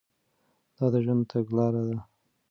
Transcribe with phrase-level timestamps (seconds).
[0.75, 1.97] دا د ژوند تګلاره ده.